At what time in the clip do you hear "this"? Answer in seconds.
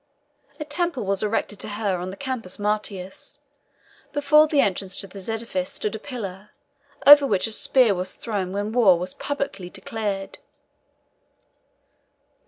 5.05-5.29